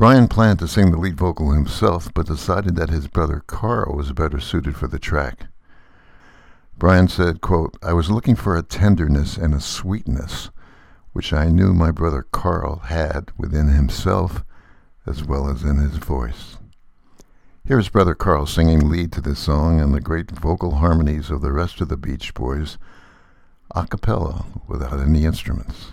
Brian 0.00 0.28
planned 0.28 0.58
to 0.58 0.66
sing 0.66 0.90
the 0.90 0.96
lead 0.96 1.14
vocal 1.14 1.50
himself, 1.50 2.10
but 2.14 2.24
decided 2.24 2.74
that 2.74 2.88
his 2.88 3.06
brother 3.06 3.44
Carl 3.46 3.94
was 3.94 4.12
better 4.12 4.40
suited 4.40 4.74
for 4.74 4.86
the 4.86 4.98
track. 4.98 5.48
Brian 6.78 7.06
said, 7.06 7.42
quote, 7.42 7.76
I 7.82 7.92
was 7.92 8.10
looking 8.10 8.34
for 8.34 8.56
a 8.56 8.62
tenderness 8.62 9.36
and 9.36 9.52
a 9.52 9.60
sweetness, 9.60 10.48
which 11.12 11.34
I 11.34 11.50
knew 11.50 11.74
my 11.74 11.90
brother 11.90 12.24
Carl 12.32 12.76
had 12.76 13.30
within 13.36 13.68
himself 13.68 14.42
as 15.04 15.22
well 15.22 15.50
as 15.50 15.64
in 15.64 15.76
his 15.76 15.98
voice. 15.98 16.56
Here's 17.66 17.90
brother 17.90 18.14
Carl 18.14 18.46
singing 18.46 18.88
lead 18.88 19.12
to 19.12 19.20
this 19.20 19.38
song 19.38 19.82
and 19.82 19.92
the 19.92 20.00
great 20.00 20.30
vocal 20.30 20.76
harmonies 20.76 21.28
of 21.28 21.42
the 21.42 21.52
rest 21.52 21.78
of 21.82 21.90
the 21.90 21.98
Beach 21.98 22.32
Boys, 22.32 22.78
a 23.74 23.86
cappella 23.86 24.46
without 24.66 24.98
any 24.98 25.26
instruments. 25.26 25.92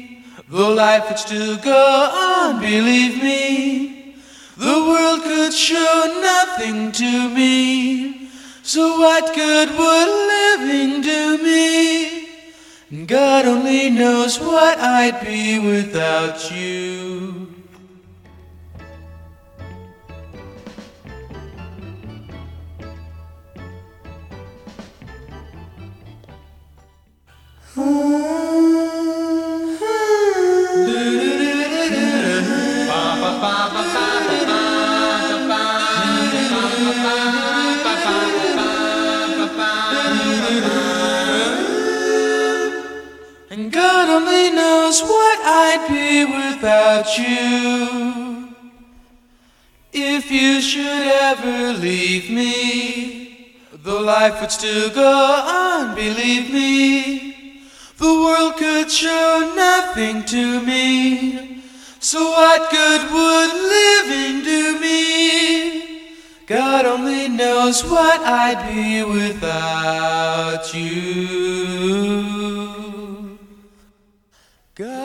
though 0.51 0.73
life 0.73 1.07
would 1.07 1.17
still 1.17 1.57
go 1.57 2.09
on, 2.13 2.59
believe 2.59 3.23
me, 3.23 4.15
the 4.57 4.79
world 4.89 5.21
could 5.23 5.53
show 5.53 6.19
nothing 6.21 6.91
to 6.91 7.29
me. 7.29 8.29
So 8.61 8.99
what 8.99 9.33
good 9.33 9.69
would 9.69 10.09
living 10.35 11.01
do 11.01 11.37
me? 11.41 12.27
And 12.91 13.07
God 13.07 13.45
only 13.45 13.89
knows 13.89 14.39
what 14.39 14.77
I'd 14.77 15.25
be 15.25 15.57
without 15.59 16.51
you. 16.51 17.47
And 27.77 28.50
without 46.61 47.17
you. 47.17 48.53
If 49.91 50.29
you 50.29 50.61
should 50.61 51.07
ever 51.07 51.73
leave 51.73 52.29
me, 52.29 53.57
the 53.73 53.99
life 53.99 54.39
would 54.39 54.51
still 54.51 54.91
go 54.91 55.01
on, 55.01 55.95
believe 55.95 56.53
me, 56.53 57.63
the 57.97 58.05
world 58.05 58.57
could 58.57 58.91
show 58.91 59.53
nothing 59.55 60.23
to 60.25 60.61
me. 60.61 61.63
So 61.99 62.29
what 62.29 62.69
good 62.69 63.11
would 63.11 63.53
living 63.77 64.43
do 64.43 64.79
me? 64.79 66.11
God 66.45 66.85
only 66.85 67.27
knows 67.27 67.83
what 67.83 68.21
I'd 68.21 68.61
be 68.71 69.03
without 69.03 70.73
you. 70.75 72.30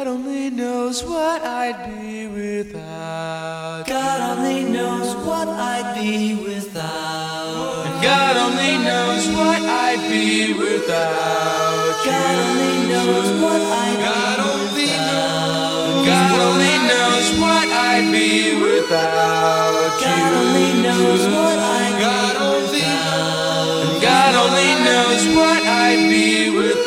God 0.07 0.21
only 0.21 0.51
knows 0.51 1.03
what 1.03 1.43
I'd 1.43 1.91
be 1.91 2.29
without. 2.29 3.89
God 3.89 4.39
only 4.39 4.63
knows 4.63 5.17
what 5.27 5.49
I'd 5.49 5.99
be 5.99 6.37
without. 6.37 7.87
And 7.87 8.03
God 8.05 8.37
only 8.37 8.79
knows 8.87 9.27
what 9.35 9.61
I'd 9.67 9.99
be 10.09 10.55
without 10.55 12.07
you. 12.07 12.13
God 12.13 12.39
only 12.47 12.87
knows 12.87 13.29
what 13.43 13.61
I'd 13.61 13.99
God 14.07 14.39
be 14.39 14.47
only 14.47 14.87
without. 14.87 16.07
God 16.07 16.39
only 16.47 16.77
knows 16.87 17.27
what 17.43 17.67
I'd 17.67 18.07
be 18.15 18.63
without 18.63 19.99
you. 19.99 20.07
God 20.07 20.33
only 20.39 20.71
knows 20.87 21.23
what 21.35 21.59
I'd 21.59 21.99
God 21.99 22.35
without. 22.47 22.79
God 22.79 22.79
only 22.79 22.87
knows 23.27 23.27
what 23.27 23.27
I'd 23.27 23.59
be 23.59 23.75
without 24.07 24.07
God 24.07 24.35
you. 24.35 24.55
only 24.55 24.71
knows 24.87 25.23
what 25.35 25.63
I'd 25.67 26.09
be 26.09 26.51
without. 26.51 26.86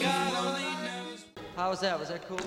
God. 0.00 1.18
How 1.56 1.70
was 1.70 1.80
that? 1.80 1.98
Was 1.98 2.08
that 2.08 2.26
cool? 2.28 2.38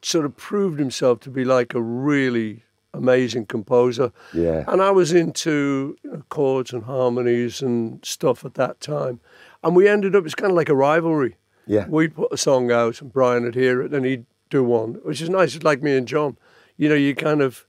sort 0.00 0.24
of 0.24 0.36
proved 0.36 0.78
himself 0.78 1.18
to 1.22 1.28
be 1.28 1.44
like 1.44 1.74
a 1.74 1.82
really 1.82 2.62
amazing 2.92 3.46
composer. 3.46 4.12
Yeah. 4.32 4.62
And 4.68 4.80
I 4.80 4.92
was 4.92 5.12
into 5.12 5.96
you 6.04 6.12
know, 6.12 6.22
chords 6.28 6.72
and 6.72 6.84
harmonies 6.84 7.62
and 7.62 7.98
stuff 8.04 8.44
at 8.44 8.54
that 8.54 8.80
time. 8.80 9.18
And 9.64 9.74
we 9.74 9.88
ended 9.88 10.14
up, 10.14 10.24
it's 10.26 10.34
kind 10.34 10.50
of 10.50 10.56
like 10.56 10.68
a 10.68 10.74
rivalry. 10.74 11.36
Yeah. 11.66 11.86
We'd 11.88 12.14
put 12.14 12.32
a 12.32 12.36
song 12.36 12.70
out 12.70 13.00
and 13.00 13.12
Brian 13.12 13.44
would 13.44 13.54
hear 13.54 13.80
it 13.82 13.92
and 13.94 14.04
he'd 14.04 14.26
do 14.50 14.62
one, 14.62 14.94
which 15.02 15.20
is 15.22 15.30
nice. 15.30 15.54
It's 15.56 15.64
like 15.64 15.82
me 15.82 15.96
and 15.96 16.06
John. 16.06 16.36
You 16.76 16.88
know, 16.90 16.94
you 16.94 17.14
kind 17.14 17.40
of 17.40 17.66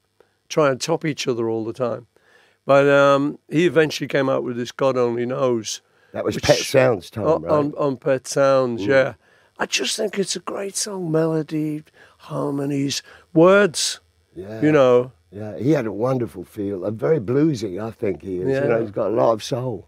try 0.50 0.70
and 0.70 0.80
top 0.82 1.06
each 1.06 1.28
other 1.28 1.50
all 1.50 1.64
the 1.64 1.74
time. 1.74 2.08
But 2.66 2.88
um, 2.90 3.40
he 3.50 3.66
eventually 3.66 4.08
came 4.08 4.28
out 4.28 4.44
with 4.44 4.58
this 4.58 4.72
God 4.72 4.98
Only 4.98 5.26
Knows. 5.26 5.82
That 6.12 6.26
was 6.26 6.36
which- 6.36 6.44
Pet 6.44 6.58
Sounds 6.58 7.10
time, 7.10 7.26
on, 7.28 7.42
right? 7.44 7.52
on, 7.52 7.74
on 7.78 7.98
Pet 7.98 8.28
Sounds, 8.28 8.82
Mm. 8.84 8.88
yeah. 8.88 9.14
I 9.58 9.66
just 9.66 9.96
think 9.96 10.20
it's 10.20 10.36
a 10.36 10.40
great 10.42 10.76
song. 10.76 11.12
Melody, 11.12 11.84
harmonies, 12.18 13.02
words, 13.34 14.02
yeah. 14.36 14.62
you 14.62 14.72
know. 14.72 15.12
Yeah, 15.32 15.58
he 15.58 15.72
had 15.72 15.86
a 15.86 15.92
wonderful 15.92 16.44
feel. 16.44 16.84
A 16.86 16.92
very 16.92 17.20
bluesy, 17.20 17.82
I 17.82 17.92
think 17.92 18.22
he 18.22 18.40
is. 18.40 18.50
Yeah. 18.50 18.64
You 18.64 18.70
know, 18.70 18.82
he's 18.82 18.92
got 18.92 19.08
a 19.08 19.16
lot 19.16 19.32
of 19.32 19.44
soul. 19.44 19.88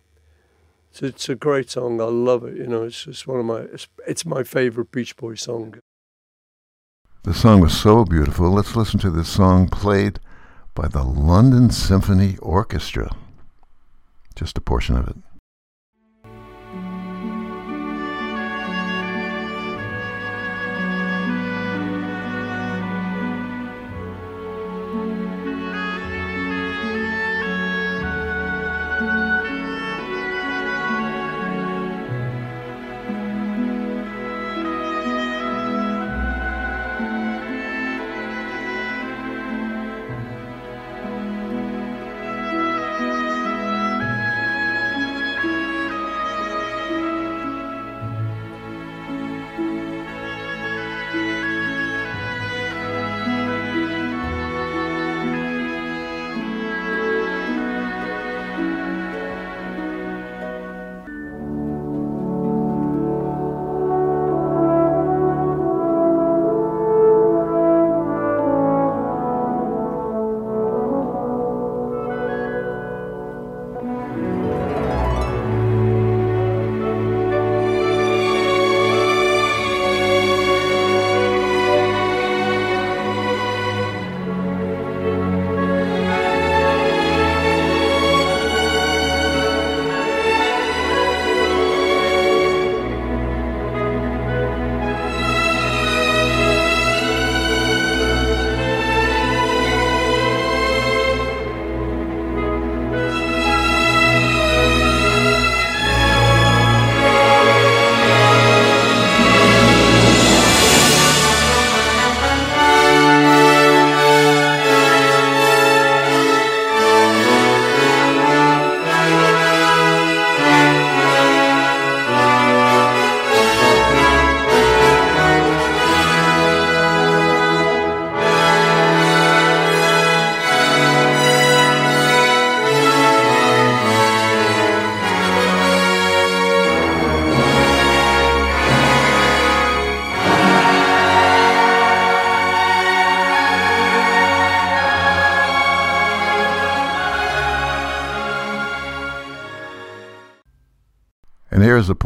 It's, 0.97 1.15
it's 1.15 1.29
a 1.29 1.35
great 1.35 1.69
song. 1.69 2.01
I 2.01 2.05
love 2.05 2.43
it. 2.43 2.57
You 2.57 2.67
know, 2.67 2.83
it's 2.83 3.05
just 3.05 3.27
one 3.27 3.39
of 3.39 3.45
my, 3.45 3.59
it's, 3.59 3.87
it's 4.07 4.25
my 4.25 4.43
favorite 4.43 4.91
Beach 4.91 5.15
Boys 5.15 5.41
song. 5.41 5.79
The 7.23 7.33
song 7.33 7.59
was 7.59 7.77
so 7.77 8.03
beautiful. 8.05 8.49
Let's 8.49 8.75
listen 8.75 8.99
to 9.01 9.11
this 9.11 9.29
song 9.29 9.67
played 9.67 10.19
by 10.73 10.87
the 10.87 11.03
London 11.03 11.69
Symphony 11.69 12.37
Orchestra. 12.41 13.15
Just 14.35 14.57
a 14.57 14.61
portion 14.61 14.97
of 14.97 15.07
it. 15.07 15.17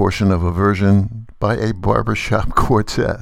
Portion 0.01 0.31
of 0.31 0.41
a 0.41 0.51
version 0.51 1.27
by 1.37 1.55
a 1.55 1.71
barbershop 1.75 2.49
quartet. 2.55 3.19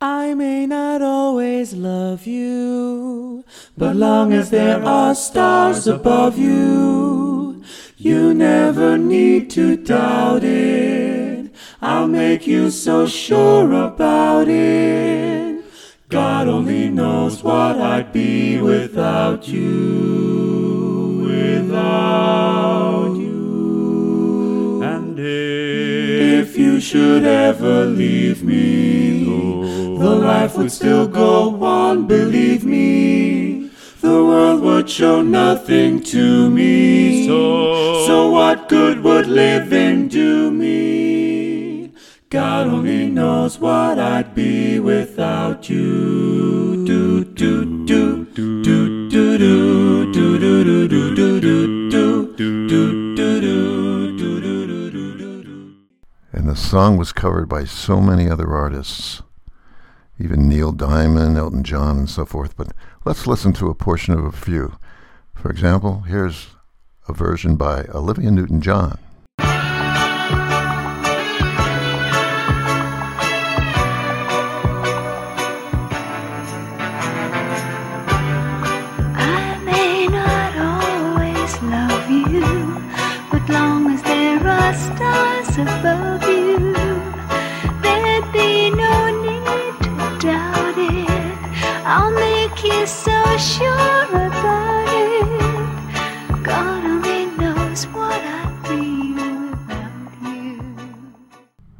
I 0.00 0.34
may 0.34 0.66
not 0.66 1.02
always 1.02 1.72
love 1.72 2.26
you, 2.26 3.44
but 3.78 3.94
long 3.94 4.32
as 4.32 4.50
there 4.50 4.82
are 4.82 5.14
stars 5.14 5.86
above 5.86 6.36
you, 6.36 7.62
you 7.96 8.34
never 8.34 8.98
need 8.98 9.50
to 9.50 9.76
doubt 9.76 10.42
it. 10.42 11.54
I'll 11.80 12.08
make 12.08 12.44
you 12.44 12.72
so 12.72 13.06
sure 13.06 13.72
about 13.72 14.48
it. 14.48 15.64
God 16.08 16.48
only 16.48 16.88
knows 16.88 17.44
what 17.44 17.80
I'd 17.80 18.12
be 18.12 18.60
without 18.60 19.46
you, 19.46 21.22
without 21.22 23.09
you 26.80 26.86
should 26.86 27.24
ever 27.24 27.84
leave 27.84 28.42
me, 28.42 29.22
the 29.98 30.14
life 30.30 30.56
would 30.56 30.72
still 30.72 31.06
go 31.06 31.62
on, 31.62 32.06
believe 32.06 32.64
me. 32.64 33.68
The 34.00 34.24
world 34.24 34.62
would 34.62 34.88
show 34.88 35.20
nothing 35.20 36.02
to 36.04 36.48
me. 36.48 37.26
So, 37.26 38.06
so 38.06 38.30
what 38.30 38.70
good 38.70 39.04
would 39.04 39.26
living 39.26 40.08
do 40.08 40.50
me? 40.50 41.92
God 42.30 42.68
only 42.68 43.10
knows 43.10 43.58
what 43.58 43.98
I'd 43.98 44.34
be 44.34 44.80
without 44.80 45.68
you. 45.68 46.86
Do 46.86 47.24
do 47.24 47.84
do 47.84 48.24
do 48.24 48.62
do 48.62 49.10
do 49.10 49.10
do 49.10 50.08
do 50.10 50.38
do 50.38 50.38
do 50.38 50.88
do 50.88 51.14
do 51.14 51.40
do 51.90 52.36
do 52.36 53.16
do 53.16 53.40
do 53.40 53.79
the 56.50 56.56
song 56.56 56.96
was 56.96 57.12
covered 57.12 57.48
by 57.48 57.64
so 57.64 58.00
many 58.00 58.28
other 58.28 58.50
artists, 58.50 59.22
even 60.18 60.48
Neil 60.48 60.72
Diamond, 60.72 61.38
Elton 61.38 61.62
John, 61.62 61.98
and 61.98 62.10
so 62.10 62.26
forth. 62.26 62.56
But 62.56 62.72
let's 63.04 63.28
listen 63.28 63.52
to 63.52 63.70
a 63.70 63.74
portion 63.74 64.14
of 64.14 64.24
a 64.24 64.32
few. 64.32 64.76
For 65.32 65.48
example, 65.48 66.00
here's 66.00 66.48
a 67.06 67.12
version 67.12 67.54
by 67.54 67.84
Olivia 67.94 68.32
Newton 68.32 68.60
John. 68.60 68.98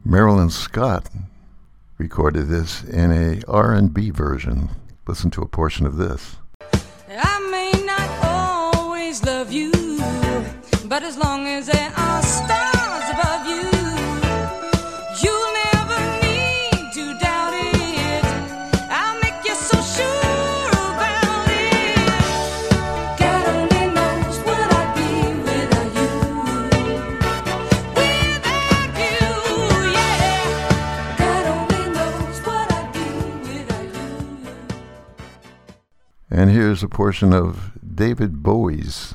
Marilyn 0.04 0.48
Scott 0.50 1.08
recorded 1.98 2.48
this 2.48 2.82
in 2.84 3.12
a 3.12 3.42
R&B 3.46 4.10
version. 4.10 4.70
Listen 5.06 5.30
to 5.32 5.42
a 5.42 5.46
portion 5.46 5.84
of 5.84 5.96
this. 5.96 6.36
I 7.08 7.48
may 7.50 7.72
not 7.84 8.74
always 8.74 9.22
love 9.22 9.52
you, 9.52 9.70
but 10.86 11.02
as 11.02 11.18
long 11.18 11.46
as 11.46 11.66
there 11.66 11.92
are 11.94 12.22
stars 12.22 12.59
And 36.40 36.50
here's 36.50 36.82
a 36.82 36.88
portion 36.88 37.34
of 37.34 37.70
David 37.84 38.42
Bowie's 38.42 39.14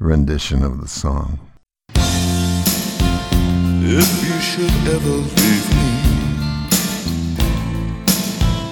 rendition 0.00 0.64
of 0.64 0.80
the 0.80 0.88
song. 0.88 1.38
If 3.80 4.08
you 4.26 4.40
should 4.40 4.74
ever 4.92 5.18
leave 5.38 5.68
me, 5.78 5.90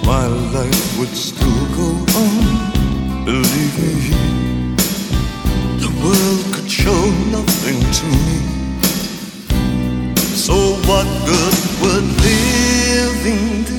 my 0.05 0.27
life 0.51 0.99
would 0.99 1.15
still 1.15 1.65
go 1.77 1.87
on. 2.19 3.23
Believe 3.23 3.75
me, 3.79 3.95
the 5.79 5.91
world 6.03 6.43
could 6.53 6.69
show 6.69 7.03
nothing 7.31 7.79
to 7.99 8.05
me. 8.27 8.39
So 10.35 10.55
what 10.89 11.07
good 11.25 11.55
would 11.81 12.07
living 12.21 13.63
do 13.63 13.76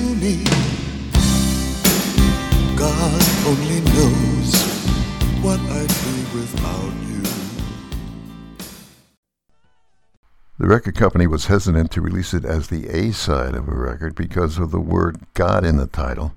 The 10.69 10.75
record 10.75 10.97
company 10.97 11.27
was 11.27 11.47
hesitant 11.47 11.91
to 11.93 12.03
release 12.03 12.35
it 12.35 12.45
as 12.45 12.69
the 12.69 12.89
A 12.91 13.11
side 13.13 13.55
of 13.55 13.69
a 13.69 13.75
record 13.75 14.15
because 14.15 14.59
of 14.59 14.71
the 14.71 14.79
word 14.79 15.17
God 15.33 15.65
in 15.65 15.79
the 15.79 15.87
title, 15.87 16.35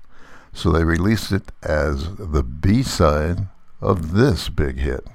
so 0.54 0.72
they 0.72 0.84
released 0.84 1.32
it 1.32 1.52
as 1.62 2.16
the 2.16 2.42
B 2.42 2.82
side 2.82 3.48
of 3.82 4.14
this 4.14 4.48
big 4.48 4.78
hit. 4.78 5.06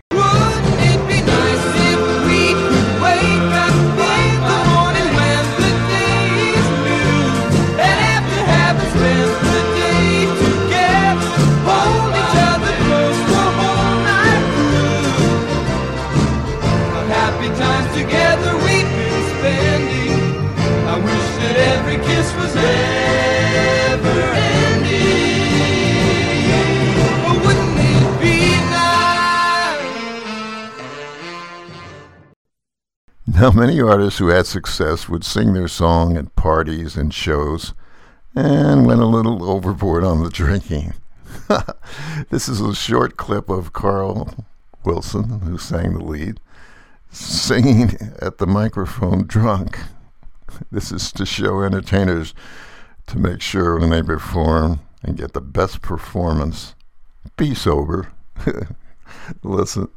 Now, 33.39 33.51
many 33.51 33.79
artists 33.79 34.17
who 34.17 34.29
had 34.29 34.47
success 34.47 35.07
would 35.07 35.23
sing 35.23 35.53
their 35.53 35.67
song 35.67 36.17
at 36.17 36.35
parties 36.35 36.97
and 36.97 37.13
shows 37.13 37.75
and 38.33 38.87
went 38.87 38.99
a 38.99 39.05
little 39.05 39.47
overboard 39.47 40.03
on 40.03 40.23
the 40.23 40.31
drinking. 40.31 40.95
this 42.31 42.49
is 42.49 42.59
a 42.59 42.73
short 42.73 43.15
clip 43.15 43.47
of 43.47 43.73
Carl 43.73 44.33
Wilson, 44.83 45.41
who 45.41 45.59
sang 45.59 45.93
the 45.93 46.03
lead, 46.03 46.39
singing 47.11 47.91
at 48.19 48.39
the 48.39 48.47
microphone 48.47 49.27
drunk. 49.27 49.81
This 50.71 50.91
is 50.91 51.11
to 51.11 51.23
show 51.23 51.61
entertainers 51.61 52.33
to 53.05 53.19
make 53.19 53.41
sure 53.41 53.79
when 53.79 53.91
they 53.91 54.01
perform 54.01 54.79
and 55.03 55.15
get 55.15 55.33
the 55.33 55.41
best 55.41 55.83
performance, 55.83 56.73
be 57.37 57.53
sober. 57.53 58.11
Listen. 59.43 59.89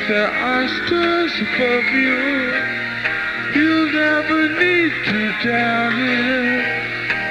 As 0.00 0.08
there 0.08 0.28
are 0.28 0.68
stars 0.86 1.32
above 1.40 1.84
you, 1.92 2.54
you'll 3.54 3.92
never 3.92 4.48
need 4.48 4.92
to 5.04 5.32
doubt 5.44 5.92
it. 5.94 6.64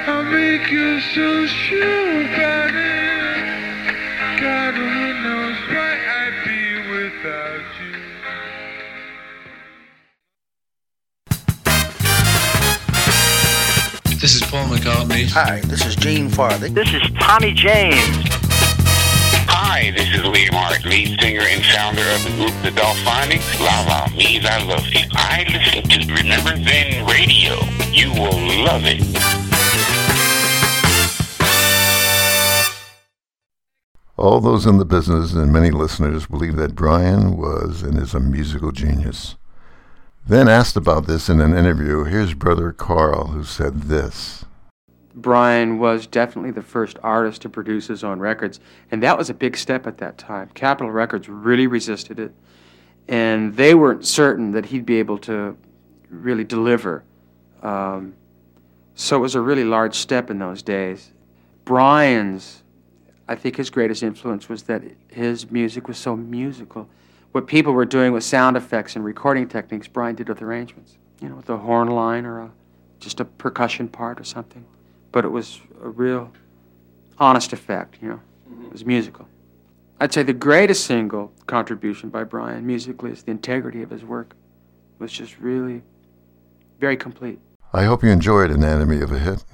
I'll 0.08 0.24
make 0.24 0.70
you 0.70 1.00
so 1.00 1.46
sure 1.46 2.22
about 2.22 2.74
it. 2.74 4.40
God 4.40 4.74
only 4.74 5.12
knows 5.22 5.56
why 5.68 5.98
I'd 6.20 6.44
be 6.44 6.62
without 6.90 7.64
you. 7.80 7.96
This 14.20 14.34
is 14.34 14.42
Paul 14.42 14.66
McCartney. 14.66 15.28
Hi, 15.30 15.60
this 15.64 15.86
is 15.86 15.96
Gene 15.96 16.28
Farthing. 16.28 16.74
This 16.74 16.92
is 16.92 17.02
Tommy 17.18 17.52
James. 17.52 18.39
Hi, 19.72 19.92
this 19.92 20.12
is 20.12 20.24
Lee 20.24 20.50
Martin, 20.50 20.90
lead 20.90 21.20
singer 21.20 21.42
and 21.42 21.64
founder 21.64 22.02
of 22.02 22.24
the 22.24 22.30
group 22.30 22.50
The 22.64 22.70
Delfonics. 22.70 23.60
La 23.60 23.84
La 23.86 24.08
means 24.16 24.44
I 24.44 24.64
love 24.64 24.84
you. 24.88 25.06
I 25.12 25.46
listen 25.48 25.84
to 25.88 26.12
Remember 26.12 26.56
Then 26.58 27.06
Radio. 27.06 27.54
You 27.92 28.10
will 28.10 28.64
love 28.64 28.82
it. 28.84 29.00
All 34.16 34.40
those 34.40 34.66
in 34.66 34.78
the 34.78 34.84
business 34.84 35.34
and 35.34 35.52
many 35.52 35.70
listeners 35.70 36.26
believe 36.26 36.56
that 36.56 36.74
Brian 36.74 37.36
was 37.36 37.84
and 37.84 37.96
is 37.96 38.12
a 38.12 38.18
musical 38.18 38.72
genius. 38.72 39.36
Then 40.26 40.48
asked 40.48 40.76
about 40.76 41.06
this 41.06 41.28
in 41.28 41.40
an 41.40 41.56
interview, 41.56 42.02
here's 42.02 42.34
brother 42.34 42.72
Carl 42.72 43.28
who 43.28 43.44
said 43.44 43.82
this. 43.82 44.44
Brian 45.20 45.78
was 45.78 46.06
definitely 46.06 46.50
the 46.50 46.62
first 46.62 46.98
artist 47.02 47.42
to 47.42 47.48
produce 47.48 47.86
his 47.86 48.04
own 48.04 48.18
records, 48.18 48.60
and 48.90 49.02
that 49.02 49.18
was 49.18 49.30
a 49.30 49.34
big 49.34 49.56
step 49.56 49.86
at 49.86 49.98
that 49.98 50.18
time. 50.18 50.50
Capitol 50.54 50.90
Records 50.90 51.28
really 51.28 51.66
resisted 51.66 52.18
it, 52.18 52.32
and 53.08 53.56
they 53.56 53.74
weren't 53.74 54.06
certain 54.06 54.52
that 54.52 54.66
he'd 54.66 54.86
be 54.86 54.98
able 54.98 55.18
to 55.18 55.56
really 56.08 56.44
deliver. 56.44 57.04
Um, 57.62 58.14
so 58.94 59.16
it 59.16 59.20
was 59.20 59.34
a 59.34 59.40
really 59.40 59.64
large 59.64 59.94
step 59.94 60.30
in 60.30 60.38
those 60.38 60.62
days. 60.62 61.12
Brian's, 61.64 62.62
I 63.28 63.34
think 63.34 63.56
his 63.56 63.70
greatest 63.70 64.02
influence 64.02 64.48
was 64.48 64.64
that 64.64 64.82
his 65.08 65.50
music 65.50 65.88
was 65.88 65.98
so 65.98 66.16
musical. 66.16 66.88
What 67.32 67.46
people 67.46 67.72
were 67.72 67.84
doing 67.84 68.12
with 68.12 68.24
sound 68.24 68.56
effects 68.56 68.96
and 68.96 69.04
recording 69.04 69.48
techniques, 69.48 69.86
Brian 69.86 70.16
did 70.16 70.28
with 70.28 70.42
arrangements. 70.42 70.96
You 71.20 71.28
know, 71.28 71.36
with 71.36 71.50
a 71.50 71.58
horn 71.58 71.88
line 71.88 72.24
or 72.24 72.40
a, 72.40 72.50
just 72.98 73.20
a 73.20 73.24
percussion 73.24 73.88
part 73.88 74.18
or 74.18 74.24
something 74.24 74.64
but 75.12 75.24
it 75.24 75.28
was 75.28 75.60
a 75.82 75.88
real 75.88 76.32
honest 77.18 77.52
effect, 77.52 77.98
you 78.00 78.08
know. 78.08 78.20
Mm-hmm. 78.50 78.66
It 78.66 78.72
was 78.72 78.84
musical. 78.84 79.28
I'd 80.00 80.14
say 80.14 80.22
the 80.22 80.32
greatest 80.32 80.86
single 80.86 81.32
contribution 81.46 82.08
by 82.08 82.24
Brian 82.24 82.66
musically 82.66 83.10
is 83.10 83.22
the 83.22 83.32
integrity 83.32 83.82
of 83.82 83.90
his 83.90 84.02
work. 84.02 84.34
It 84.98 85.02
was 85.02 85.12
just 85.12 85.38
really 85.38 85.82
very 86.78 86.96
complete. 86.96 87.38
I 87.72 87.84
hope 87.84 88.02
you 88.02 88.10
enjoyed 88.10 88.50
Anatomy 88.50 89.00
of 89.02 89.12
a 89.12 89.18
Hit, 89.18 89.44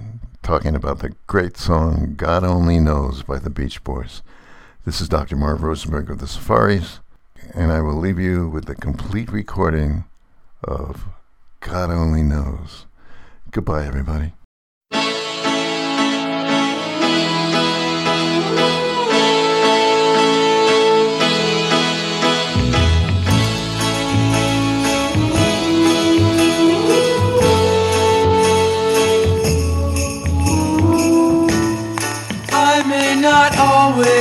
talking 0.42 0.76
about 0.76 1.00
the 1.00 1.14
great 1.26 1.56
song 1.56 2.14
God 2.16 2.44
Only 2.44 2.78
Knows 2.78 3.24
by 3.24 3.38
the 3.38 3.50
Beach 3.50 3.82
Boys. 3.82 4.22
This 4.84 5.00
is 5.00 5.08
Dr. 5.08 5.34
Marv 5.34 5.62
Rosenberg 5.62 6.08
of 6.10 6.20
the 6.20 6.28
Safaris, 6.28 7.00
and 7.52 7.72
I 7.72 7.80
will 7.80 7.96
leave 7.96 8.20
you 8.20 8.48
with 8.48 8.66
the 8.66 8.76
complete 8.76 9.30
recording 9.32 10.04
of 10.62 11.06
God 11.60 11.90
Only 11.90 12.22
Knows. 12.22 12.86
Goodbye, 13.50 13.84
everybody. 13.84 14.32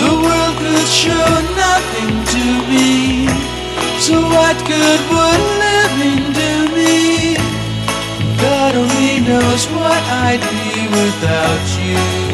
The 0.00 0.12
world 0.24 0.54
could 0.62 0.88
show 0.88 1.28
nothing 1.66 2.12
to 2.34 2.44
me. 2.70 3.28
So 4.00 4.14
what 4.34 4.56
good 4.66 5.00
would 5.12 5.42
living 5.66 6.32
do 6.32 6.52
me? 6.74 7.36
God 8.40 8.74
only 8.74 9.20
knows 9.20 9.66
what 9.76 10.02
I'd 10.24 10.40
be 10.40 10.88
without 10.88 11.66
you. 11.84 12.29